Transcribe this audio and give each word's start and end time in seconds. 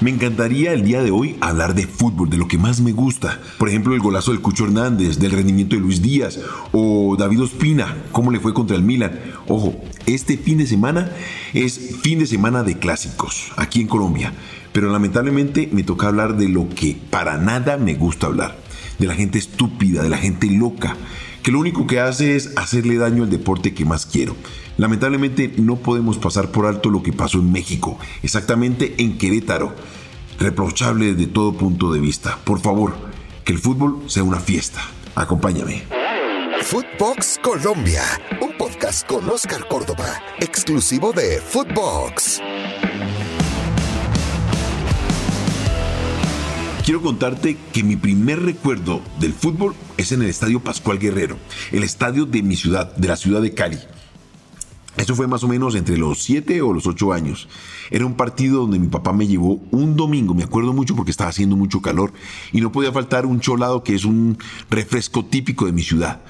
Me 0.00 0.08
encantaría 0.08 0.72
el 0.72 0.82
día 0.82 1.02
de 1.02 1.10
hoy 1.10 1.36
hablar 1.42 1.74
de 1.74 1.86
fútbol, 1.86 2.30
de 2.30 2.38
lo 2.38 2.48
que 2.48 2.56
más 2.56 2.80
me 2.80 2.92
gusta. 2.92 3.38
Por 3.58 3.68
ejemplo, 3.68 3.92
el 3.92 4.00
golazo 4.00 4.30
del 4.30 4.40
Cucho 4.40 4.64
Hernández, 4.64 5.18
del 5.18 5.32
rendimiento 5.32 5.76
de 5.76 5.82
Luis 5.82 6.00
Díaz 6.00 6.40
o 6.72 7.16
David 7.18 7.42
Ospina, 7.42 7.98
cómo 8.10 8.30
le 8.30 8.40
fue 8.40 8.54
contra 8.54 8.76
el 8.78 8.82
Milan. 8.82 9.20
Ojo, 9.46 9.74
este 10.06 10.38
fin 10.38 10.56
de 10.56 10.66
semana 10.66 11.12
es 11.52 11.98
fin 12.00 12.18
de 12.18 12.26
semana 12.26 12.62
de 12.62 12.78
clásicos 12.78 13.52
aquí 13.56 13.82
en 13.82 13.88
Colombia. 13.88 14.32
Pero 14.72 14.90
lamentablemente 14.90 15.68
me 15.70 15.82
toca 15.82 16.06
hablar 16.08 16.38
de 16.38 16.48
lo 16.48 16.66
que 16.70 16.96
para 17.10 17.36
nada 17.36 17.76
me 17.76 17.92
gusta 17.92 18.28
hablar. 18.28 18.56
De 18.98 19.06
la 19.06 19.14
gente 19.14 19.38
estúpida, 19.38 20.02
de 20.02 20.08
la 20.08 20.16
gente 20.16 20.46
loca, 20.46 20.96
que 21.42 21.52
lo 21.52 21.58
único 21.58 21.86
que 21.86 22.00
hace 22.00 22.36
es 22.36 22.52
hacerle 22.56 22.96
daño 22.96 23.24
al 23.24 23.30
deporte 23.30 23.74
que 23.74 23.84
más 23.84 24.06
quiero. 24.06 24.36
Lamentablemente 24.76 25.52
no 25.56 25.76
podemos 25.76 26.18
pasar 26.18 26.50
por 26.50 26.66
alto 26.66 26.90
lo 26.90 27.02
que 27.02 27.12
pasó 27.12 27.38
en 27.38 27.52
México, 27.52 27.98
exactamente 28.22 28.94
en 28.98 29.18
Querétaro. 29.18 29.74
Reprochable 30.38 31.14
desde 31.14 31.30
todo 31.30 31.52
punto 31.52 31.92
de 31.92 32.00
vista. 32.00 32.38
Por 32.44 32.60
favor, 32.60 32.94
que 33.44 33.52
el 33.52 33.58
fútbol 33.58 34.02
sea 34.06 34.22
una 34.22 34.40
fiesta. 34.40 34.80
Acompáñame. 35.14 35.82
Footbox 36.62 37.38
Colombia, 37.42 38.02
un 38.40 38.56
podcast 38.56 39.06
con 39.06 39.28
Oscar 39.28 39.66
Córdoba, 39.68 40.22
exclusivo 40.40 41.12
de 41.12 41.40
Footbox. 41.40 42.40
Quiero 46.90 47.02
contarte 47.02 47.56
que 47.72 47.84
mi 47.84 47.94
primer 47.94 48.42
recuerdo 48.42 49.00
del 49.20 49.32
fútbol 49.32 49.76
es 49.96 50.10
en 50.10 50.22
el 50.22 50.28
Estadio 50.28 50.58
Pascual 50.58 50.98
Guerrero, 50.98 51.36
el 51.70 51.84
estadio 51.84 52.26
de 52.26 52.42
mi 52.42 52.56
ciudad, 52.56 52.96
de 52.96 53.06
la 53.06 53.14
ciudad 53.14 53.40
de 53.40 53.54
Cali. 53.54 53.78
Eso 54.96 55.14
fue 55.14 55.28
más 55.28 55.44
o 55.44 55.46
menos 55.46 55.76
entre 55.76 55.96
los 55.96 56.20
7 56.24 56.60
o 56.62 56.72
los 56.72 56.88
8 56.88 57.12
años. 57.12 57.46
Era 57.92 58.06
un 58.06 58.16
partido 58.16 58.62
donde 58.62 58.80
mi 58.80 58.88
papá 58.88 59.12
me 59.12 59.28
llevó 59.28 59.62
un 59.70 59.94
domingo, 59.94 60.34
me 60.34 60.42
acuerdo 60.42 60.72
mucho 60.72 60.96
porque 60.96 61.12
estaba 61.12 61.30
haciendo 61.30 61.54
mucho 61.54 61.80
calor 61.80 62.12
y 62.50 62.60
no 62.60 62.72
podía 62.72 62.90
faltar 62.90 63.24
un 63.24 63.38
cholado 63.38 63.84
que 63.84 63.94
es 63.94 64.04
un 64.04 64.36
refresco 64.68 65.24
típico 65.24 65.66
de 65.66 65.72
mi 65.72 65.84
ciudad. 65.84 66.22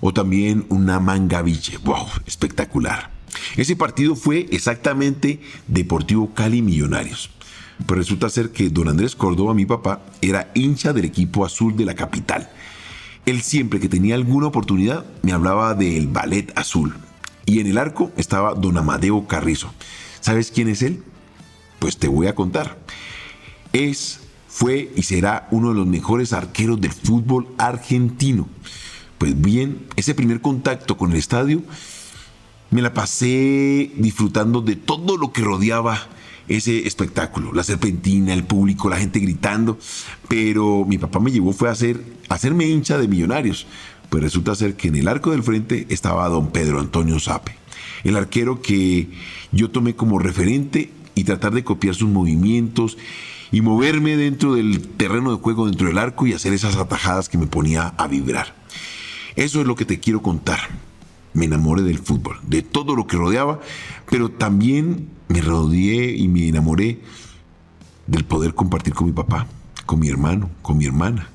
O 0.00 0.12
también 0.12 0.66
una 0.68 0.98
mangaviche. 0.98 1.78
¡Wow! 1.84 2.06
Espectacular. 2.26 3.12
Ese 3.56 3.76
partido 3.76 4.16
fue 4.16 4.48
exactamente 4.50 5.40
Deportivo 5.68 6.34
Cali 6.34 6.60
Millonarios. 6.60 7.30
Pues 7.86 7.98
resulta 7.98 8.28
ser 8.28 8.50
que 8.50 8.70
don 8.70 8.88
Andrés 8.88 9.14
Córdoba, 9.14 9.54
mi 9.54 9.66
papá, 9.66 10.02
era 10.20 10.50
hincha 10.54 10.92
del 10.92 11.04
equipo 11.04 11.44
azul 11.44 11.76
de 11.76 11.84
la 11.84 11.94
capital. 11.94 12.50
Él 13.24 13.42
siempre 13.42 13.80
que 13.80 13.88
tenía 13.88 14.14
alguna 14.14 14.46
oportunidad 14.46 15.04
me 15.22 15.32
hablaba 15.32 15.74
del 15.74 16.08
ballet 16.08 16.52
azul, 16.56 16.94
y 17.48 17.60
en 17.60 17.66
el 17.66 17.78
arco 17.78 18.12
estaba 18.16 18.54
don 18.54 18.76
Amadeo 18.76 19.26
Carrizo. 19.26 19.72
¿Sabes 20.20 20.50
quién 20.50 20.68
es 20.68 20.82
él? 20.82 21.02
Pues 21.78 21.96
te 21.96 22.08
voy 22.08 22.26
a 22.26 22.34
contar. 22.34 22.78
Es, 23.72 24.20
fue 24.48 24.92
y 24.96 25.02
será 25.02 25.48
uno 25.50 25.70
de 25.70 25.76
los 25.76 25.86
mejores 25.86 26.32
arqueros 26.32 26.80
del 26.80 26.92
fútbol 26.92 27.48
argentino. 27.56 28.48
Pues 29.16 29.40
bien, 29.40 29.86
ese 29.96 30.14
primer 30.14 30.40
contacto 30.40 30.96
con 30.96 31.12
el 31.12 31.18
estadio 31.18 31.62
me 32.70 32.82
la 32.82 32.92
pasé 32.92 33.92
disfrutando 33.96 34.60
de 34.60 34.76
todo 34.76 35.16
lo 35.16 35.32
que 35.32 35.42
rodeaba 35.42 35.98
ese 36.48 36.86
espectáculo, 36.86 37.52
la 37.52 37.62
serpentina, 37.62 38.32
el 38.32 38.44
público, 38.44 38.88
la 38.88 38.96
gente 38.96 39.20
gritando, 39.20 39.78
pero 40.28 40.84
mi 40.86 40.98
papá 40.98 41.20
me 41.20 41.30
llevó 41.30 41.52
fue 41.52 41.68
a, 41.68 41.72
hacer, 41.72 42.02
hacerme 42.28 42.66
hincha 42.66 42.98
de 42.98 43.08
millonarios, 43.08 43.66
pues 44.08 44.22
resulta 44.22 44.54
ser 44.54 44.74
que 44.74 44.88
en 44.88 44.96
el 44.96 45.08
arco 45.08 45.30
del 45.30 45.42
frente 45.42 45.86
estaba 45.90 46.28
don 46.28 46.50
Pedro 46.50 46.80
Antonio 46.80 47.18
Sape, 47.20 47.54
el 48.04 48.16
arquero 48.16 48.62
que 48.62 49.08
yo 49.52 49.70
tomé 49.70 49.94
como 49.94 50.18
referente 50.18 50.90
y 51.14 51.24
tratar 51.24 51.52
de 51.52 51.64
copiar 51.64 51.94
sus 51.94 52.08
movimientos 52.08 52.96
y 53.50 53.60
moverme 53.60 54.16
dentro 54.16 54.54
del 54.54 54.80
terreno 54.80 55.30
de 55.30 55.42
juego, 55.42 55.66
dentro 55.66 55.88
del 55.88 55.98
arco 55.98 56.26
y 56.26 56.32
hacer 56.32 56.52
esas 56.52 56.76
atajadas 56.76 57.28
que 57.28 57.38
me 57.38 57.46
ponía 57.46 57.94
a 57.96 58.06
vibrar. 58.06 58.54
Eso 59.36 59.60
es 59.60 59.66
lo 59.66 59.74
que 59.74 59.84
te 59.84 60.00
quiero 60.00 60.22
contar. 60.22 60.60
Me 61.34 61.44
enamoré 61.44 61.82
del 61.82 61.98
fútbol, 61.98 62.38
de 62.46 62.62
todo 62.62 62.96
lo 62.96 63.06
que 63.06 63.16
rodeaba, 63.16 63.60
pero 64.10 64.30
también 64.30 65.08
me 65.28 65.40
rodeé 65.40 66.16
y 66.16 66.28
me 66.28 66.48
enamoré 66.48 67.00
del 68.06 68.24
poder 68.24 68.54
compartir 68.54 68.94
con 68.94 69.06
mi 69.06 69.12
papá, 69.12 69.46
con 69.86 70.00
mi 70.00 70.08
hermano, 70.08 70.50
con 70.62 70.78
mi 70.78 70.86
hermana. 70.86 71.28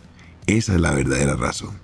Esa 0.48 0.74
es 0.74 0.82
la 0.82 0.92
verdadera 0.92 1.36
razón. 1.36 1.84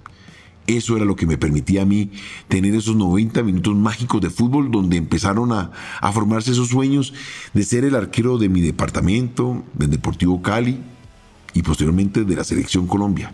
Eso 0.67 0.95
era 0.95 1.05
lo 1.05 1.15
que 1.15 1.25
me 1.25 1.37
permitía 1.37 1.81
a 1.81 1.85
mí 1.85 2.11
tener 2.47 2.75
esos 2.75 2.95
90 2.95 3.41
minutos 3.41 3.75
mágicos 3.75 4.21
de 4.21 4.29
fútbol 4.29 4.69
donde 4.69 4.97
empezaron 4.97 5.51
a, 5.51 5.71
formarse 6.13 6.51
esos 6.51 6.67
sueños 6.67 7.13
de 7.55 7.63
ser 7.63 7.85
el 7.85 7.95
arquero 7.95 8.37
de 8.37 8.49
mi 8.49 8.61
departamento, 8.61 9.63
del 9.73 9.89
Deportivo 9.89 10.43
Cali 10.43 10.79
y 11.55 11.63
posteriormente 11.63 12.23
de 12.23 12.35
la 12.35 12.43
Selección 12.43 12.85
Colombia. 12.85 13.33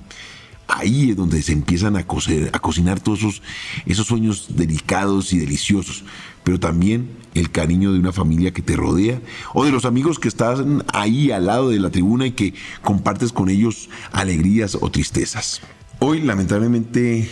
Ahí 0.67 1.11
es 1.11 1.15
donde 1.15 1.41
se 1.41 1.53
empiezan 1.53 1.95
a, 1.95 1.99
a 1.99 2.59
cocinar 2.59 2.99
todos 2.99 3.19
esos, 3.19 3.41
esos 3.85 4.07
sueños 4.07 4.47
delicados 4.49 5.31
y 5.31 5.37
deliciosos, 5.37 6.03
pero 6.43 6.59
también 6.59 7.09
el 7.35 7.51
cariño 7.51 7.91
de 7.91 7.99
una 7.99 8.11
familia 8.11 8.51
que 8.51 8.61
te 8.61 8.75
rodea 8.75 9.21
o 9.53 9.65
de 9.65 9.71
los 9.71 9.85
amigos 9.85 10.19
que 10.19 10.27
están 10.27 10.83
ahí 10.93 11.31
al 11.31 11.45
lado 11.45 11.69
de 11.69 11.79
la 11.79 11.91
tribuna 11.91 12.25
y 12.25 12.31
que 12.31 12.53
compartes 12.81 13.31
con 13.31 13.49
ellos 13.49 13.89
alegrías 14.11 14.77
o 14.79 14.89
tristezas. 14.89 15.61
Hoy 15.99 16.21
lamentablemente 16.21 17.29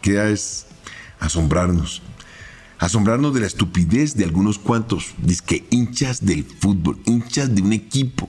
queda 0.00 0.32
asombrarnos. 1.18 2.02
Asombrarnos 2.78 3.32
de 3.32 3.40
la 3.40 3.46
estupidez 3.46 4.16
de 4.16 4.24
algunos 4.24 4.58
cuantos, 4.58 5.14
que 5.46 5.64
hinchas 5.70 6.24
del 6.26 6.44
fútbol, 6.44 6.98
hinchas 7.06 7.54
de 7.54 7.62
un 7.62 7.72
equipo. 7.72 8.28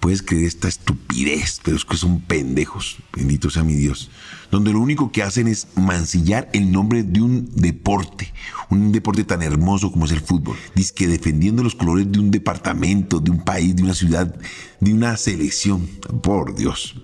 Puedes 0.00 0.22
creer 0.22 0.44
esta 0.44 0.68
estupidez, 0.68 1.60
pero 1.64 1.76
es 1.76 1.84
que 1.84 1.96
son 1.96 2.20
pendejos, 2.20 2.98
bendito 3.12 3.50
sea 3.50 3.64
mi 3.64 3.74
Dios, 3.74 4.10
donde 4.50 4.72
lo 4.72 4.80
único 4.80 5.10
que 5.10 5.22
hacen 5.22 5.48
es 5.48 5.68
mancillar 5.74 6.48
el 6.52 6.70
nombre 6.70 7.02
de 7.02 7.20
un 7.20 7.50
deporte, 7.54 8.32
un 8.70 8.92
deporte 8.92 9.24
tan 9.24 9.42
hermoso 9.42 9.90
como 9.90 10.04
es 10.04 10.12
el 10.12 10.20
fútbol. 10.20 10.56
Dice 10.74 10.94
que 10.94 11.08
defendiendo 11.08 11.62
los 11.62 11.74
colores 11.74 12.10
de 12.12 12.20
un 12.20 12.30
departamento, 12.30 13.18
de 13.18 13.30
un 13.30 13.44
país, 13.44 13.74
de 13.74 13.82
una 13.82 13.94
ciudad, 13.94 14.34
de 14.80 14.94
una 14.94 15.16
selección, 15.16 15.88
por 16.22 16.54
Dios. 16.54 16.94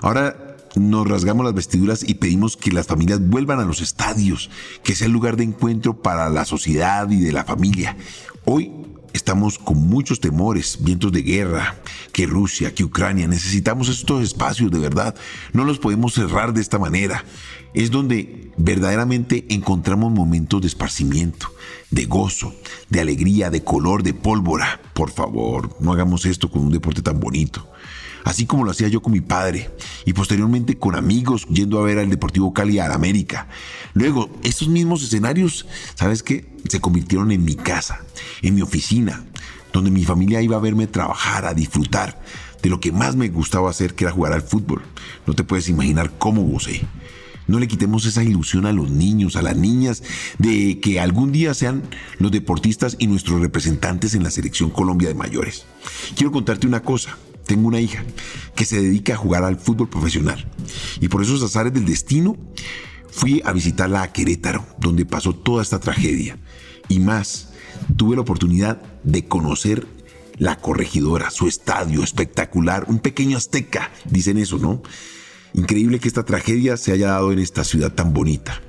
Ahora 0.00 0.56
nos 0.74 1.06
rasgamos 1.08 1.44
las 1.44 1.54
vestiduras 1.54 2.02
y 2.02 2.14
pedimos 2.14 2.56
que 2.56 2.72
las 2.72 2.86
familias 2.86 3.20
vuelvan 3.20 3.60
a 3.60 3.64
los 3.64 3.80
estadios, 3.80 4.50
que 4.82 4.94
sea 4.94 5.06
el 5.06 5.12
lugar 5.12 5.36
de 5.36 5.44
encuentro 5.44 6.00
para 6.00 6.28
la 6.30 6.44
sociedad 6.44 7.10
y 7.10 7.20
de 7.20 7.32
la 7.32 7.44
familia. 7.44 7.96
Hoy 8.44 8.70
estamos 9.12 9.58
con 9.58 9.78
muchos 9.88 10.20
temores, 10.20 10.78
vientos 10.80 11.12
de 11.12 11.22
guerra, 11.22 11.76
que 12.12 12.26
Rusia, 12.26 12.74
que 12.74 12.84
Ucrania, 12.84 13.26
necesitamos 13.28 13.88
estos 13.88 14.22
espacios 14.22 14.70
de 14.70 14.78
verdad, 14.78 15.14
no 15.52 15.64
los 15.64 15.78
podemos 15.78 16.14
cerrar 16.14 16.52
de 16.52 16.60
esta 16.60 16.78
manera. 16.78 17.24
Es 17.74 17.90
donde 17.90 18.50
verdaderamente 18.56 19.44
encontramos 19.50 20.12
momentos 20.12 20.60
de 20.60 20.68
esparcimiento, 20.68 21.52
de 21.90 22.06
gozo, 22.06 22.54
de 22.88 23.00
alegría, 23.00 23.50
de 23.50 23.62
color, 23.62 24.02
de 24.02 24.14
pólvora. 24.14 24.80
Por 24.94 25.10
favor, 25.10 25.76
no 25.80 25.92
hagamos 25.92 26.24
esto 26.24 26.50
con 26.50 26.62
un 26.62 26.72
deporte 26.72 27.02
tan 27.02 27.20
bonito 27.20 27.68
así 28.24 28.46
como 28.46 28.64
lo 28.64 28.70
hacía 28.70 28.88
yo 28.88 29.00
con 29.00 29.12
mi 29.12 29.20
padre 29.20 29.70
y 30.04 30.12
posteriormente 30.12 30.78
con 30.78 30.94
amigos 30.94 31.46
yendo 31.48 31.78
a 31.78 31.84
ver 31.84 31.98
al 31.98 32.10
Deportivo 32.10 32.52
Cali 32.52 32.78
a 32.78 32.92
América. 32.92 33.48
Luego, 33.94 34.30
esos 34.42 34.68
mismos 34.68 35.02
escenarios, 35.02 35.66
¿sabes 35.94 36.22
qué? 36.22 36.48
Se 36.68 36.80
convirtieron 36.80 37.32
en 37.32 37.44
mi 37.44 37.54
casa, 37.54 38.00
en 38.42 38.54
mi 38.54 38.62
oficina, 38.62 39.24
donde 39.72 39.90
mi 39.90 40.04
familia 40.04 40.42
iba 40.42 40.56
a 40.56 40.60
verme 40.60 40.86
trabajar, 40.86 41.44
a 41.44 41.54
disfrutar 41.54 42.20
de 42.62 42.68
lo 42.68 42.80
que 42.80 42.92
más 42.92 43.16
me 43.16 43.28
gustaba 43.28 43.70
hacer, 43.70 43.94
que 43.94 44.04
era 44.04 44.12
jugar 44.12 44.32
al 44.32 44.42
fútbol. 44.42 44.82
No 45.26 45.34
te 45.34 45.44
puedes 45.44 45.68
imaginar 45.68 46.12
cómo 46.18 46.42
gocé. 46.42 46.86
No 47.46 47.58
le 47.58 47.68
quitemos 47.68 48.04
esa 48.04 48.22
ilusión 48.22 48.66
a 48.66 48.72
los 48.72 48.90
niños, 48.90 49.36
a 49.36 49.42
las 49.42 49.56
niñas, 49.56 50.02
de 50.38 50.80
que 50.80 51.00
algún 51.00 51.32
día 51.32 51.54
sean 51.54 51.82
los 52.18 52.30
deportistas 52.30 52.96
y 52.98 53.06
nuestros 53.06 53.40
representantes 53.40 54.14
en 54.14 54.22
la 54.22 54.30
selección 54.30 54.68
Colombia 54.68 55.08
de 55.08 55.14
mayores. 55.14 55.64
Quiero 56.14 56.30
contarte 56.30 56.66
una 56.66 56.80
cosa 56.80 57.16
tengo 57.48 57.66
una 57.66 57.80
hija 57.80 58.04
que 58.54 58.64
se 58.64 58.80
dedica 58.80 59.14
a 59.14 59.16
jugar 59.16 59.42
al 59.42 59.56
fútbol 59.56 59.88
profesional. 59.88 60.46
Y 61.00 61.08
por 61.08 61.22
esos 61.22 61.42
azares 61.42 61.72
del 61.72 61.86
destino, 61.86 62.36
fui 63.10 63.42
a 63.44 63.52
visitarla 63.52 64.02
a 64.02 64.12
Querétaro, 64.12 64.64
donde 64.78 65.06
pasó 65.06 65.32
toda 65.32 65.62
esta 65.62 65.80
tragedia. 65.80 66.38
Y 66.88 67.00
más, 67.00 67.48
tuve 67.96 68.14
la 68.14 68.22
oportunidad 68.22 68.80
de 69.02 69.26
conocer 69.26 69.86
la 70.36 70.56
corregidora, 70.56 71.30
su 71.30 71.48
estadio 71.48 72.04
espectacular, 72.04 72.84
un 72.86 73.00
pequeño 73.00 73.36
azteca, 73.36 73.90
dicen 74.04 74.38
eso, 74.38 74.58
¿no? 74.58 74.82
Increíble 75.54 75.98
que 75.98 76.06
esta 76.06 76.24
tragedia 76.24 76.76
se 76.76 76.92
haya 76.92 77.08
dado 77.08 77.32
en 77.32 77.38
esta 77.40 77.64
ciudad 77.64 77.92
tan 77.92 78.12
bonita. 78.12 78.60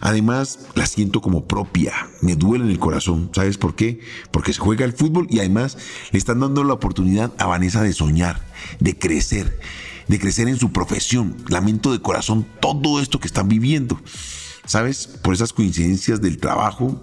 Además, 0.00 0.60
la 0.74 0.86
siento 0.86 1.20
como 1.20 1.46
propia, 1.46 1.92
me 2.20 2.36
duele 2.36 2.64
en 2.64 2.70
el 2.70 2.78
corazón. 2.78 3.30
¿Sabes 3.34 3.58
por 3.58 3.74
qué? 3.74 4.00
Porque 4.30 4.52
se 4.52 4.60
juega 4.60 4.84
el 4.84 4.92
fútbol 4.92 5.26
y 5.30 5.40
además 5.40 5.76
le 6.12 6.18
están 6.18 6.40
dando 6.40 6.64
la 6.64 6.74
oportunidad 6.74 7.32
a 7.38 7.46
Vanessa 7.46 7.82
de 7.82 7.92
soñar, 7.92 8.40
de 8.80 8.98
crecer, 8.98 9.58
de 10.06 10.18
crecer 10.18 10.48
en 10.48 10.58
su 10.58 10.72
profesión. 10.72 11.36
Lamento 11.48 11.92
de 11.92 12.00
corazón 12.00 12.46
todo 12.60 13.00
esto 13.00 13.18
que 13.20 13.26
están 13.26 13.48
viviendo. 13.48 14.00
¿Sabes? 14.64 15.06
Por 15.06 15.34
esas 15.34 15.52
coincidencias 15.52 16.20
del 16.20 16.38
trabajo, 16.38 17.02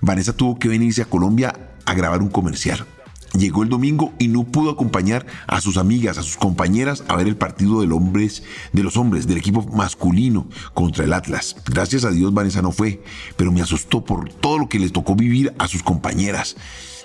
Vanessa 0.00 0.32
tuvo 0.32 0.58
que 0.58 0.68
venirse 0.68 1.02
a 1.02 1.06
Colombia 1.06 1.70
a 1.84 1.94
grabar 1.94 2.22
un 2.22 2.28
comercial. 2.28 2.86
Llegó 3.34 3.62
el 3.62 3.68
domingo 3.68 4.12
y 4.18 4.28
no 4.28 4.44
pudo 4.44 4.70
acompañar 4.70 5.26
a 5.46 5.60
sus 5.60 5.76
amigas, 5.76 6.18
a 6.18 6.22
sus 6.22 6.36
compañeras 6.36 7.04
a 7.08 7.16
ver 7.16 7.28
el 7.28 7.36
partido 7.36 7.80
del 7.80 7.90
de 7.90 8.82
los 8.82 8.96
hombres 8.96 9.26
del 9.26 9.36
equipo 9.36 9.62
masculino 9.62 10.48
contra 10.74 11.04
el 11.04 11.12
Atlas. 11.12 11.56
Gracias 11.66 12.04
a 12.04 12.10
Dios 12.10 12.32
Vanessa 12.32 12.62
no 12.62 12.72
fue, 12.72 13.02
pero 13.36 13.52
me 13.52 13.60
asustó 13.60 14.04
por 14.04 14.28
todo 14.32 14.58
lo 14.58 14.68
que 14.68 14.78
les 14.78 14.92
tocó 14.92 15.14
vivir 15.14 15.54
a 15.58 15.68
sus 15.68 15.82
compañeras. 15.82 16.56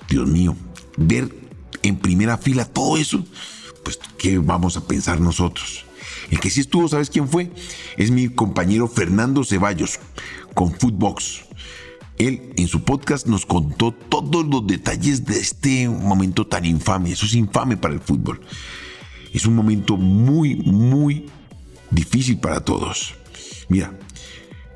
Dios 0.10 0.27
mío, 0.27 0.56
ver 0.98 1.33
en 1.83 1.98
primera 1.98 2.38
fila 2.38 2.66
todo 2.66 2.98
eso, 2.98 3.24
pues 3.83 4.00
¿qué 4.18 4.38
vamos 4.38 4.78
a 4.78 4.88
pensar 4.88 5.19
nosotros? 5.19 5.86
El 6.31 6.39
que 6.39 6.50
sí 6.50 6.62
estuvo, 6.62 6.88
¿sabes 6.88 7.10
quién 7.10 7.28
fue? 7.28 7.51
Es 7.98 8.12
mi 8.12 8.30
compañero 8.30 8.88
Fernando 8.88 9.44
Ceballos 9.44 10.00
con 10.54 10.71
Footbox. 10.74 11.45
Él 12.17 12.53
en 12.56 12.67
su 12.67 12.83
podcast 12.83 13.27
nos 13.27 13.45
contó 13.45 13.91
todos 13.91 14.45
los 14.45 14.65
detalles 14.65 15.25
de 15.25 15.38
este 15.38 15.89
momento 15.89 16.47
tan 16.47 16.65
infame. 16.65 17.12
Eso 17.12 17.25
es 17.25 17.35
infame 17.35 17.75
para 17.75 17.94
el 17.94 18.00
fútbol. 18.00 18.41
Es 19.33 19.45
un 19.45 19.56
momento 19.56 19.97
muy, 19.97 20.56
muy 20.56 21.25
difícil 21.91 22.38
para 22.38 22.62
todos. 22.62 23.15
Mira, 23.67 23.97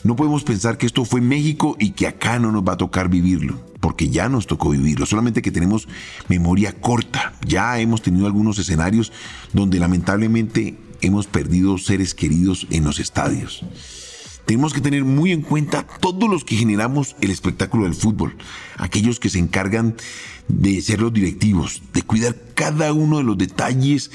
no 0.03 0.15
podemos 0.15 0.43
pensar 0.43 0.77
que 0.77 0.85
esto 0.85 1.05
fue 1.05 1.21
México 1.21 1.77
y 1.79 1.91
que 1.91 2.07
acá 2.07 2.39
no 2.39 2.51
nos 2.51 2.63
va 2.63 2.73
a 2.73 2.77
tocar 2.77 3.07
vivirlo, 3.07 3.59
porque 3.79 4.09
ya 4.09 4.27
nos 4.27 4.45
tocó 4.45 4.71
vivirlo, 4.71 5.05
solamente 5.05 5.41
que 5.41 5.51
tenemos 5.51 5.87
memoria 6.27 6.73
corta. 6.73 7.33
Ya 7.45 7.79
hemos 7.79 8.01
tenido 8.01 8.25
algunos 8.25 8.59
escenarios 8.59 9.13
donde 9.53 9.79
lamentablemente 9.79 10.77
hemos 11.01 11.27
perdido 11.27 11.77
seres 11.77 12.13
queridos 12.13 12.67
en 12.69 12.83
los 12.83 12.99
estadios 12.99 13.63
tenemos 14.49 14.73
que 14.73 14.81
tener 14.81 15.05
muy 15.05 15.31
en 15.31 15.43
cuenta 15.43 15.85
todos 15.99 16.27
los 16.27 16.43
que 16.43 16.55
generamos 16.55 17.15
el 17.21 17.29
espectáculo 17.29 17.83
del 17.83 17.93
fútbol, 17.93 18.35
aquellos 18.77 19.19
que 19.19 19.29
se 19.29 19.37
encargan 19.37 19.95
de 20.47 20.81
ser 20.81 21.01
los 21.01 21.13
directivos, 21.13 21.83
de 21.93 22.01
cuidar 22.01 22.35
cada 22.55 22.91
uno 22.91 23.19
de 23.19 23.23
los 23.25 23.37
detalles 23.37 24.09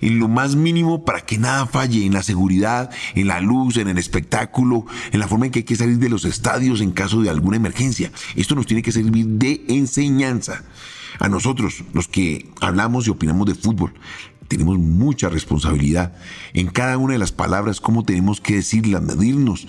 en 0.00 0.20
lo 0.20 0.28
más 0.28 0.54
mínimo 0.54 1.04
para 1.04 1.22
que 1.22 1.38
nada 1.38 1.66
falle 1.66 2.06
en 2.06 2.12
la 2.12 2.22
seguridad, 2.22 2.90
en 3.16 3.26
la 3.26 3.40
luz, 3.40 3.78
en 3.78 3.88
el 3.88 3.98
espectáculo, 3.98 4.86
en 5.10 5.18
la 5.18 5.26
forma 5.26 5.46
en 5.46 5.50
que 5.50 5.58
hay 5.58 5.64
que 5.64 5.74
salir 5.74 5.98
de 5.98 6.08
los 6.08 6.24
estadios 6.24 6.80
en 6.80 6.92
caso 6.92 7.20
de 7.20 7.30
alguna 7.30 7.56
emergencia. 7.56 8.12
Esto 8.36 8.54
nos 8.54 8.66
tiene 8.66 8.82
que 8.82 8.92
servir 8.92 9.26
de 9.26 9.64
enseñanza. 9.66 10.62
A 11.18 11.28
nosotros, 11.28 11.82
los 11.92 12.06
que 12.06 12.48
hablamos 12.60 13.08
y 13.08 13.10
opinamos 13.10 13.48
de 13.48 13.56
fútbol, 13.56 13.92
tenemos 14.50 14.80
mucha 14.80 15.28
responsabilidad 15.28 16.12
en 16.54 16.66
cada 16.66 16.98
una 16.98 17.12
de 17.12 17.20
las 17.20 17.30
palabras, 17.30 17.80
cómo 17.80 18.04
tenemos 18.04 18.40
que 18.40 18.56
decirlas, 18.56 19.00
medirnos. 19.00 19.68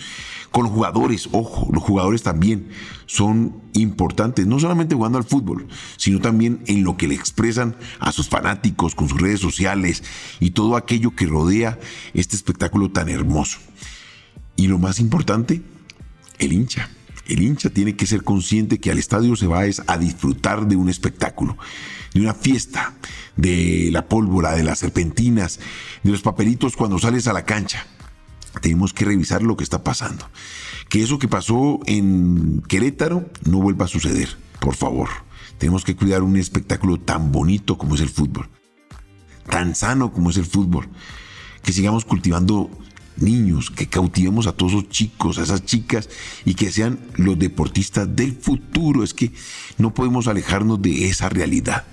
Con 0.50 0.64
los 0.64 0.74
jugadores, 0.74 1.30
ojo, 1.32 1.70
los 1.72 1.84
jugadores 1.84 2.24
también 2.24 2.70
son 3.06 3.62
importantes, 3.74 4.48
no 4.48 4.60
solamente 4.60 4.96
jugando 4.96 5.20
al 5.20 5.24
fútbol, 5.24 5.68
sino 5.98 6.20
también 6.20 6.64
en 6.66 6.84
lo 6.84 6.98
que 6.98 7.08
le 7.08 7.14
expresan 7.14 7.76
a 8.00 8.12
sus 8.12 8.28
fanáticos 8.28 8.96
con 8.96 9.08
sus 9.08 9.22
redes 9.22 9.40
sociales 9.40 10.04
y 10.40 10.50
todo 10.50 10.76
aquello 10.76 11.16
que 11.16 11.28
rodea 11.28 11.80
este 12.16 12.36
espectáculo 12.36 12.90
tan 12.90 13.08
hermoso. 13.08 13.60
Y 14.56 14.66
lo 14.66 14.80
más 14.80 15.00
importante, 15.00 15.62
el 16.40 16.54
hincha. 16.54 16.90
El 17.32 17.42
hincha 17.42 17.70
tiene 17.70 17.96
que 17.96 18.06
ser 18.06 18.24
consciente 18.24 18.80
que 18.80 18.92
al 18.92 19.00
estadio 19.00 19.36
se 19.36 19.48
va 19.48 19.62
a 19.62 19.98
disfrutar 19.98 20.68
de 20.68 20.76
un 20.76 20.90
espectáculo 20.90 21.58
de 22.14 22.22
una 22.22 22.34
fiesta, 22.34 22.94
de 23.36 23.90
la 23.92 24.08
pólvora, 24.08 24.52
de 24.52 24.64
las 24.64 24.80
serpentinas, 24.80 25.60
de 26.04 26.12
los 26.12 26.22
papelitos 26.22 26.76
cuando 26.76 27.00
sales 27.00 27.28
a 27.28 27.34
la 27.34 27.46
cancha. 27.46 27.86
Tenemos 28.62 28.94
que 28.94 29.06
revisar 29.06 29.42
lo 29.44 29.56
que 29.56 29.64
está 29.64 29.84
pasando. 29.84 30.30
Que 30.90 31.02
eso 31.04 31.20
que 31.20 31.30
pasó 31.30 31.80
en 31.86 32.62
Querétaro 32.68 33.30
no 33.46 33.62
vuelva 33.62 33.86
a 33.86 33.88
suceder, 33.88 34.30
por 34.60 34.76
favor. 34.76 35.10
Tenemos 35.58 35.86
que 35.86 35.96
cuidar 35.96 36.22
un 36.22 36.36
espectáculo 36.36 37.00
tan 37.00 37.32
bonito 37.32 37.78
como 37.78 37.96
es 37.96 38.02
el 38.02 38.10
fútbol, 38.10 38.50
tan 39.50 39.76
sano 39.76 40.12
como 40.12 40.32
es 40.32 40.38
el 40.38 40.46
fútbol, 40.46 40.90
que 41.64 41.72
sigamos 41.72 42.04
cultivando 42.04 42.70
niños, 43.18 43.70
que 43.70 43.88
cautivemos 43.88 44.48
a 44.48 44.54
todos 44.54 44.74
esos 44.74 44.90
chicos, 44.90 45.38
a 45.38 45.44
esas 45.44 45.66
chicas 45.66 46.10
y 46.46 46.54
que 46.54 46.72
sean 46.72 47.00
los 47.16 47.38
deportistas 47.38 48.16
del 48.16 48.34
futuro. 48.34 49.04
Es 49.04 49.14
que 49.14 49.32
no 49.78 49.94
podemos 49.94 50.28
alejarnos 50.28 50.82
de 50.82 51.10
esa 51.10 51.30
realidad 51.30 51.86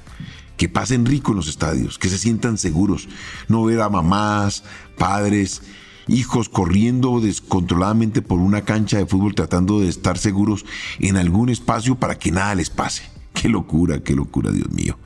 que 0.57 0.69
pasen 0.69 1.07
rico 1.07 1.31
en 1.31 1.37
los 1.37 1.49
estadios, 1.49 1.99
que 1.99 2.09
se 2.09 2.19
sientan 2.19 2.59
seguros, 2.59 3.09
no 3.47 3.65
ver 3.65 3.81
a 3.81 3.89
mamás, 3.89 4.65
padres, 4.99 5.63
hijos 6.09 6.49
corriendo 6.49 7.21
descontroladamente 7.21 8.23
por 8.23 8.41
una 8.41 8.63
cancha 8.63 8.99
de 8.99 9.07
fútbol 9.07 9.35
tratando 9.35 9.81
de 9.81 9.89
estar 9.89 10.19
seguros 10.19 10.67
en 10.99 11.17
algún 11.17 11.49
espacio 11.49 11.95
para 11.95 12.19
que 12.19 12.33
nada 12.33 12.57
les 12.57 12.71
pase. 12.71 13.05
Qué 13.33 13.49
locura, 13.49 14.03
qué 14.03 14.17
locura, 14.17 14.51
Dios 14.51 14.71
mío. 14.71 14.99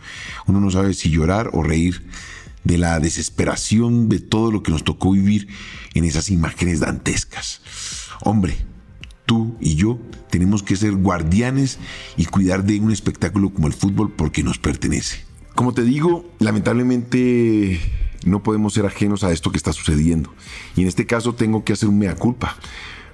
Uno 0.46 0.58
no 0.58 0.70
sabe 0.70 0.94
si 0.94 1.10
llorar 1.10 1.50
o 1.52 1.62
reír 1.62 2.02
de 2.64 2.78
la 2.78 3.00
desesperación 3.00 4.08
de 4.08 4.20
todo 4.20 4.50
lo 4.52 4.62
que 4.62 4.72
nos 4.72 4.84
tocó 4.84 5.12
vivir 5.12 5.48
en 5.94 6.04
esas 6.04 6.30
imágenes 6.30 6.80
dantescas. 6.80 7.60
Hombre, 8.22 8.56
tú 9.26 9.56
y 9.60 9.74
yo 9.74 9.98
tenemos 10.30 10.62
que 10.62 10.76
ser 10.76 10.92
guardianes 10.92 11.78
y 12.16 12.26
cuidar 12.26 12.64
de 12.64 12.80
un 12.80 12.92
espectáculo 12.92 13.50
como 13.50 13.66
el 13.66 13.72
fútbol 13.72 14.12
porque 14.12 14.42
nos 14.42 14.58
pertenece. 14.58 15.24
Como 15.54 15.74
te 15.74 15.82
digo, 15.82 16.24
lamentablemente 16.38 17.80
no 18.24 18.42
podemos 18.42 18.74
ser 18.74 18.86
ajenos 18.86 19.24
a 19.24 19.32
esto 19.32 19.50
que 19.50 19.58
está 19.58 19.72
sucediendo. 19.72 20.32
Y 20.76 20.82
en 20.82 20.88
este 20.88 21.06
caso 21.06 21.34
tengo 21.34 21.64
que 21.64 21.72
hacer 21.72 21.88
un 21.88 21.98
mea 21.98 22.14
culpa. 22.14 22.56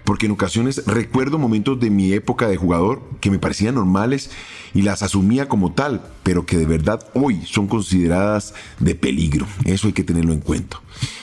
Porque 0.09 0.25
en 0.25 0.33
ocasiones 0.33 0.87
recuerdo 0.87 1.37
momentos 1.37 1.79
de 1.81 1.91
mi 1.91 2.15
época 2.15 2.49
de 2.49 2.57
jugador 2.57 3.03
que 3.21 3.31
me 3.31 3.39
parecían 3.39 3.75
normales 3.75 4.31
y 4.73 4.81
las 4.81 5.03
asumía 5.03 5.49
como 5.49 5.73
tal, 5.75 6.01
pero 6.23 6.47
que 6.47 6.57
de 6.57 6.65
verdad 6.65 7.07
hoy 7.13 7.43
son 7.45 7.67
consideradas 7.67 8.55
de 8.79 8.95
peligro. 8.95 9.47
Eso 9.67 9.87
hay 9.87 9.93
que 9.93 10.05
tenerlo 10.05 10.33
en 10.33 10.41
cuenta. 10.41 10.81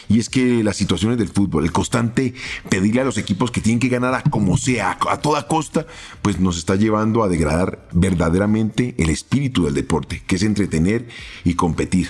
Y 0.08 0.20
es 0.20 0.30
que 0.30 0.64
las 0.64 0.78
situaciones 0.78 1.18
del 1.18 1.30
fútbol, 1.30 1.64
el 1.64 1.72
constante 1.72 2.36
pedirle 2.70 3.02
a 3.02 3.06
los 3.06 3.18
equipos 3.18 3.50
que 3.50 3.60
tienen 3.60 3.80
que 3.80 3.90
ganar 3.90 4.14
a 4.14 4.22
como 4.22 4.56
sea, 4.56 5.00
a 5.10 5.18
toda 5.18 5.48
costa, 5.48 5.88
pues 6.22 6.40
nos 6.40 6.56
está 6.56 6.76
llevando 6.76 7.24
a 7.24 7.28
degradar 7.28 7.90
verdaderamente 7.92 8.94
el 9.00 9.10
espíritu 9.10 9.66
del 9.66 9.74
deporte, 9.74 10.22
que 10.28 10.36
es 10.36 10.44
entretener 10.44 11.08
y 11.44 11.56
competir. 11.56 12.10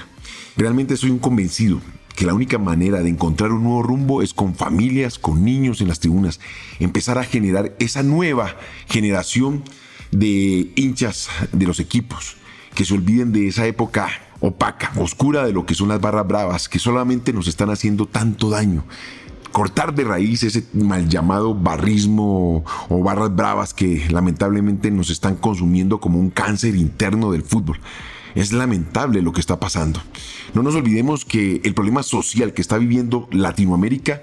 Realmente 0.58 0.98
soy 0.98 1.12
un 1.12 1.20
convencido 1.20 1.80
que 2.16 2.26
la 2.26 2.34
única 2.34 2.58
manera 2.58 3.02
de 3.02 3.10
encontrar 3.10 3.52
un 3.52 3.64
nuevo 3.64 3.84
rumbo 3.84 4.22
es 4.22 4.34
con 4.34 4.56
familias, 4.56 5.20
con 5.20 5.44
niños 5.44 5.82
en 5.82 5.90
las 5.90 6.00
tribunas, 6.00 6.40
empezar 6.80 7.18
a 7.18 7.24
generar 7.24 7.76
esa 7.80 8.04
nueva 8.04 8.56
generación 8.88 9.64
de 10.12 10.72
hinchas 10.76 11.30
de 11.52 11.66
los 11.66 11.80
equipos, 11.80 12.38
que 12.74 12.86
se 12.86 12.94
olviden 12.94 13.32
de 13.32 13.48
esa 13.48 13.66
época 13.66 14.10
opaca, 14.40 14.92
oscura 14.98 15.46
de 15.46 15.54
lo 15.54 15.66
que 15.66 15.76
son 15.76 15.90
las 15.90 16.02
barras 16.02 16.28
bravas, 16.28 16.70
que 16.70 16.80
solamente 16.80 17.34
nos 17.34 17.48
están 17.48 17.70
haciendo 17.70 18.06
tanto 18.08 18.50
daño. 18.50 18.86
Cortar 19.52 19.96
de 19.96 20.04
raíz 20.04 20.44
ese 20.44 20.66
mal 20.74 21.08
llamado 21.08 21.56
barrismo 21.56 22.66
o 22.90 23.04
barras 23.04 23.34
bravas 23.34 23.74
que 23.74 24.06
lamentablemente 24.10 24.92
nos 24.92 25.10
están 25.10 25.36
consumiendo 25.36 26.00
como 26.00 26.20
un 26.20 26.30
cáncer 26.30 26.76
interno 26.76 27.32
del 27.32 27.44
fútbol. 27.44 27.80
Es 28.36 28.52
lamentable 28.52 29.22
lo 29.22 29.32
que 29.32 29.40
está 29.40 29.60
pasando. 29.60 30.02
No 30.54 30.62
nos 30.62 30.76
olvidemos 30.76 31.26
que 31.26 31.62
el 31.64 31.74
problema 31.74 32.04
social 32.04 32.54
que 32.54 32.62
está 32.62 32.78
viviendo 32.78 33.28
Latinoamérica 33.32 34.22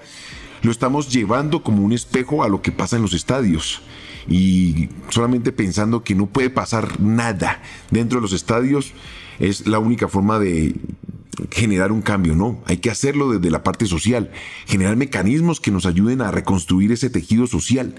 lo 0.61 0.71
estamos 0.71 1.11
llevando 1.11 1.61
como 1.61 1.83
un 1.83 1.91
espejo 1.91 2.43
a 2.43 2.47
lo 2.47 2.61
que 2.61 2.71
pasa 2.71 2.95
en 2.95 3.01
los 3.01 3.13
estadios 3.13 3.81
y 4.29 4.87
solamente 5.09 5.51
pensando 5.51 6.03
que 6.03 6.15
no 6.15 6.27
puede 6.27 6.49
pasar 6.49 7.01
nada 7.01 7.61
dentro 7.91 8.19
de 8.19 8.21
los 8.21 8.33
estadios 8.33 8.93
es 9.39 9.67
la 9.67 9.79
única 9.79 10.07
forma 10.07 10.39
de 10.39 10.75
generar 11.51 11.91
un 11.91 12.01
cambio, 12.01 12.35
no, 12.35 12.61
hay 12.65 12.77
que 12.77 12.91
hacerlo 12.91 13.31
desde 13.31 13.51
la 13.51 13.63
parte 13.63 13.85
social, 13.85 14.31
generar 14.65 14.95
mecanismos 14.95 15.59
que 15.59 15.71
nos 15.71 15.85
ayuden 15.85 16.21
a 16.21 16.31
reconstruir 16.31 16.91
ese 16.91 17.09
tejido 17.09 17.47
social, 17.47 17.95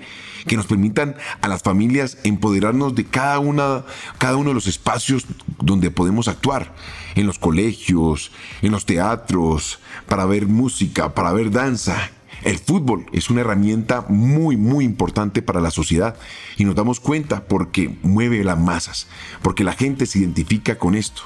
que 0.46 0.56
nos 0.56 0.66
permitan 0.66 1.16
a 1.40 1.48
las 1.48 1.62
familias 1.62 2.18
empoderarnos 2.24 2.94
de 2.94 3.04
cada 3.04 3.38
una 3.38 3.84
cada 4.18 4.36
uno 4.36 4.50
de 4.50 4.54
los 4.54 4.66
espacios 4.66 5.26
donde 5.60 5.90
podemos 5.90 6.28
actuar, 6.28 6.74
en 7.14 7.26
los 7.26 7.38
colegios, 7.38 8.30
en 8.62 8.72
los 8.72 8.86
teatros, 8.86 9.78
para 10.06 10.26
ver 10.26 10.46
música, 10.46 11.14
para 11.14 11.32
ver 11.32 11.50
danza, 11.50 12.10
el 12.44 12.58
fútbol 12.58 13.06
es 13.12 13.30
una 13.30 13.40
herramienta 13.40 14.04
muy, 14.08 14.58
muy 14.58 14.84
importante 14.84 15.40
para 15.40 15.60
la 15.62 15.70
sociedad 15.70 16.16
y 16.58 16.64
nos 16.64 16.74
damos 16.74 17.00
cuenta 17.00 17.44
porque 17.44 17.96
mueve 18.02 18.44
las 18.44 18.58
masas, 18.58 19.06
porque 19.40 19.64
la 19.64 19.72
gente 19.72 20.04
se 20.04 20.18
identifica 20.18 20.78
con 20.78 20.94
esto. 20.94 21.22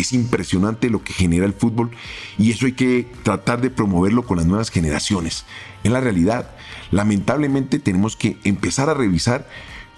Es 0.00 0.14
impresionante 0.14 0.88
lo 0.88 1.04
que 1.04 1.12
genera 1.12 1.44
el 1.44 1.52
fútbol 1.52 1.90
y 2.38 2.50
eso 2.52 2.64
hay 2.64 2.72
que 2.72 3.06
tratar 3.22 3.60
de 3.60 3.68
promoverlo 3.68 4.24
con 4.24 4.38
las 4.38 4.46
nuevas 4.46 4.70
generaciones. 4.70 5.44
En 5.84 5.92
la 5.92 6.00
realidad, 6.00 6.52
lamentablemente 6.90 7.78
tenemos 7.78 8.16
que 8.16 8.38
empezar 8.44 8.88
a 8.88 8.94
revisar 8.94 9.46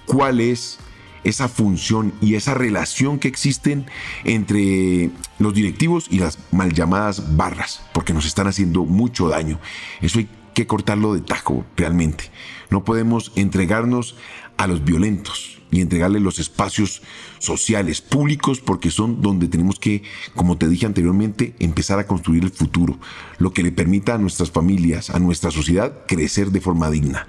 cuál 0.04 0.40
es 0.40 0.80
esa 1.22 1.46
función 1.46 2.12
y 2.20 2.34
esa 2.34 2.52
relación 2.54 3.20
que 3.20 3.28
existen 3.28 3.86
entre 4.24 5.10
los 5.38 5.54
directivos 5.54 6.08
y 6.10 6.18
las 6.18 6.40
mal 6.50 6.72
llamadas 6.72 7.36
barras, 7.36 7.84
porque 7.94 8.12
nos 8.12 8.26
están 8.26 8.48
haciendo 8.48 8.84
mucho 8.84 9.28
daño. 9.28 9.60
Eso 10.00 10.18
hay 10.18 10.28
que 10.52 10.66
cortarlo 10.66 11.14
de 11.14 11.20
tajo 11.20 11.64
realmente. 11.76 12.24
No 12.70 12.82
podemos 12.82 13.30
entregarnos 13.36 14.16
a 14.56 14.66
los 14.66 14.84
violentos. 14.84 15.61
Y 15.72 15.80
entregarle 15.80 16.20
los 16.20 16.38
espacios 16.38 17.02
sociales, 17.38 18.02
públicos, 18.02 18.60
porque 18.60 18.90
son 18.90 19.22
donde 19.22 19.48
tenemos 19.48 19.80
que, 19.80 20.02
como 20.36 20.58
te 20.58 20.68
dije 20.68 20.84
anteriormente, 20.86 21.54
empezar 21.58 21.98
a 21.98 22.06
construir 22.06 22.44
el 22.44 22.50
futuro, 22.50 22.98
lo 23.38 23.52
que 23.52 23.62
le 23.62 23.72
permita 23.72 24.14
a 24.14 24.18
nuestras 24.18 24.50
familias, 24.50 25.08
a 25.08 25.18
nuestra 25.18 25.50
sociedad, 25.50 26.04
crecer 26.06 26.50
de 26.50 26.60
forma 26.60 26.90
digna. 26.90 27.26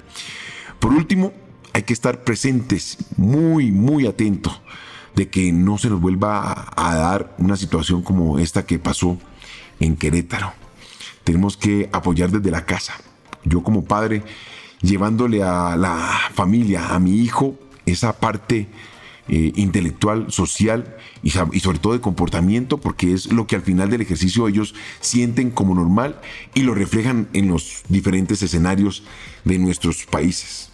Por 0.80 0.92
último, 0.92 1.32
hay 1.72 1.84
que 1.84 1.94
estar 1.94 2.26
presentes, 2.26 2.98
muy, 3.16 3.72
muy 3.72 4.08
atentos, 4.08 4.62
de 5.16 5.30
que 5.30 5.54
no 5.54 5.78
se 5.78 5.90
nos 5.90 6.02
vuelva 6.02 6.74
a, 6.76 6.96
dar 6.96 7.36
una 7.38 7.56
situación 7.56 8.02
como 8.02 8.40
esta 8.40 8.66
que 8.66 8.78
pasó 8.78 9.18
en 9.80 9.96
Querétaro. 9.96 10.52
Tenemos 11.24 11.56
que 11.56 11.90
apoyar 11.94 12.30
desde 12.30 12.52
la 12.52 12.66
casa. 12.66 12.94
Yo 13.46 13.64
como 13.64 13.86
padre, 13.86 14.24
llevándole 14.82 15.44
a 15.44 15.78
la 15.78 16.20
familia, 16.34 16.90
a 16.90 17.00
mi 17.00 17.20
hijo, 17.20 17.58
esa 17.86 18.20
parte 18.20 18.68
eh, 19.30 19.54
intelectual, 19.56 20.32
social 20.32 20.98
y, 21.22 21.30
y, 21.30 21.60
sobre 21.62 21.80
todo 21.80 21.94
de 21.94 22.02
comportamiento, 22.02 22.78
porque 22.78 23.14
es 23.14 23.32
lo 23.32 23.48
que 23.48 23.56
al 23.56 23.62
final 23.62 23.90
del 23.90 24.02
ejercicio 24.02 24.50
ellos 24.50 24.76
sienten 25.00 25.50
como 25.50 25.76
normal 25.76 26.20
y 26.54 26.64
lo 26.64 26.76
reflejan 26.76 27.30
en 27.32 27.48
los 27.48 27.84
diferentes 27.88 28.42
escenarios 28.42 29.04
de 29.46 29.60
nuestros 29.60 30.06
países. 30.06 30.72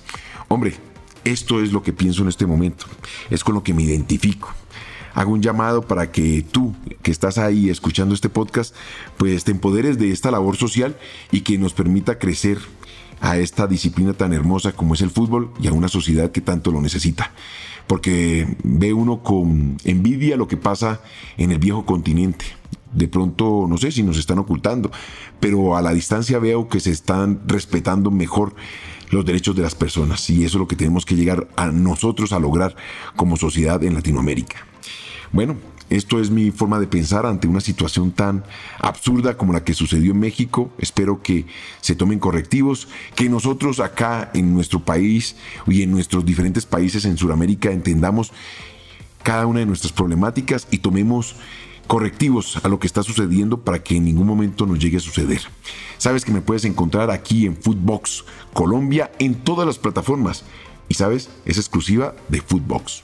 Hombre, 0.47 0.73
esto 1.25 1.61
es 1.61 1.71
lo 1.71 1.83
que 1.83 1.93
pienso 1.93 2.23
en 2.23 2.29
este 2.29 2.47
momento, 2.47 2.87
es 3.29 3.43
con 3.43 3.53
lo 3.53 3.61
que 3.61 3.73
me 3.73 3.83
identifico. 3.83 4.51
Hago 5.13 5.31
un 5.31 5.41
llamado 5.41 5.83
para 5.83 6.11
que 6.11 6.43
tú, 6.49 6.75
que 7.01 7.11
estás 7.11 7.37
ahí 7.37 7.69
escuchando 7.69 8.15
este 8.15 8.29
podcast, 8.29 8.75
pues 9.17 9.43
te 9.43 9.51
empoderes 9.51 9.99
de 9.99 10.11
esta 10.11 10.31
labor 10.31 10.57
social 10.57 10.97
y 11.31 11.41
que 11.41 11.57
nos 11.57 11.73
permita 11.73 12.17
crecer 12.17 12.57
a 13.21 13.37
esta 13.37 13.67
disciplina 13.67 14.13
tan 14.13 14.33
hermosa 14.33 14.71
como 14.71 14.93
es 14.93 15.01
el 15.01 15.09
fútbol 15.09 15.51
y 15.61 15.67
a 15.67 15.73
una 15.73 15.87
sociedad 15.87 16.31
que 16.31 16.41
tanto 16.41 16.71
lo 16.71 16.81
necesita. 16.81 17.31
Porque 17.87 18.47
ve 18.63 18.93
uno 18.93 19.23
con 19.23 19.77
envidia 19.83 20.37
lo 20.37 20.47
que 20.47 20.57
pasa 20.57 21.01
en 21.37 21.51
el 21.51 21.59
viejo 21.59 21.85
continente. 21.85 22.45
De 22.93 23.07
pronto, 23.07 23.65
no 23.67 23.77
sé 23.77 23.91
si 23.91 24.03
nos 24.03 24.17
están 24.17 24.39
ocultando, 24.39 24.91
pero 25.39 25.75
a 25.75 25.81
la 25.81 25.93
distancia 25.93 26.39
veo 26.39 26.67
que 26.67 26.79
se 26.79 26.91
están 26.91 27.41
respetando 27.47 28.11
mejor 28.11 28.55
los 29.11 29.25
derechos 29.25 29.55
de 29.55 29.63
las 29.63 29.75
personas 29.75 30.29
y 30.29 30.43
eso 30.43 30.57
es 30.57 30.59
lo 30.59 30.67
que 30.67 30.75
tenemos 30.75 31.05
que 31.05 31.15
llegar 31.15 31.47
a 31.55 31.67
nosotros 31.67 32.31
a 32.31 32.39
lograr 32.39 32.75
como 33.15 33.37
sociedad 33.37 33.83
en 33.83 33.95
Latinoamérica. 33.95 34.57
Bueno, 35.31 35.55
esto 35.89 36.19
es 36.19 36.29
mi 36.29 36.51
forma 36.51 36.79
de 36.79 36.87
pensar 36.87 37.25
ante 37.25 37.47
una 37.47 37.61
situación 37.61 38.11
tan 38.11 38.43
absurda 38.79 39.37
como 39.37 39.53
la 39.53 39.63
que 39.63 39.73
sucedió 39.73 40.11
en 40.11 40.19
México. 40.19 40.71
Espero 40.77 41.21
que 41.21 41.47
se 41.81 41.95
tomen 41.95 42.19
correctivos, 42.19 42.87
que 43.15 43.29
nosotros 43.29 43.79
acá 43.79 44.29
en 44.33 44.53
nuestro 44.53 44.79
país 44.79 45.35
y 45.67 45.81
en 45.81 45.91
nuestros 45.91 46.25
diferentes 46.25 46.65
países 46.65 47.05
en 47.05 47.17
Sudamérica 47.17 47.71
entendamos 47.71 48.31
cada 49.23 49.47
una 49.47 49.59
de 49.59 49.65
nuestras 49.65 49.91
problemáticas 49.91 50.67
y 50.71 50.77
tomemos 50.77 51.35
correctivos 51.87 52.59
a 52.63 52.67
lo 52.69 52.79
que 52.79 52.85
está 52.85 53.01
sucediendo 53.01 53.61
para 53.61 53.81
que 53.81 53.95
en 53.95 54.05
ningún 54.05 54.27
momento 54.27 54.67
nos 54.67 54.77
llegue 54.77 54.97
a 54.97 55.01
suceder. 55.01 55.41
Sabes 55.97 56.23
que 56.23 56.31
me 56.31 56.41
puedes 56.41 56.65
encontrar 56.65 57.09
aquí 57.09 57.47
en 57.47 57.57
Footbox 57.57 58.25
Colombia 58.53 59.11
en 59.17 59.33
todas 59.33 59.65
las 59.65 59.79
plataformas 59.79 60.43
y 60.87 60.93
sabes, 60.93 61.29
es 61.45 61.57
exclusiva 61.57 62.15
de 62.29 62.41
Footbox. 62.41 63.03